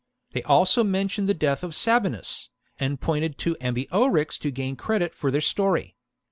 [0.31, 5.29] They also mentioned the death of Sabinus, and pointed to Ambiorix to gain credit for
[5.29, 5.95] their story.